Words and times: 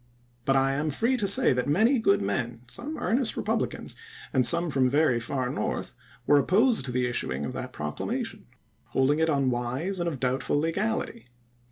But 0.45 0.55
I 0.55 0.73
am 0.73 0.89
free 0.89 1.15
to 1.17 1.27
say 1.27 1.53
that 1.53 1.67
many 1.67 1.99
good 1.99 2.23
men, 2.23 2.61
some 2.67 2.97
earnest 2.97 3.37
Republicans, 3.37 3.95
and 4.33 4.47
some 4.47 4.71
from 4.71 4.89
very 4.89 5.19
far 5.19 5.51
North, 5.51 5.93
were 6.25 6.39
opposed 6.39 6.85
to 6.85 6.91
the 6.91 7.05
issuing 7.05 7.45
of 7.45 7.53
that 7.53 7.71
proclamation, 7.71 8.47
hold 8.85 9.11
ing 9.11 9.19
it 9.19 9.29
unwise 9.29 9.99
and 9.99 10.09
of 10.09 10.19
doubtful 10.19 10.57
legality. 10.59 11.27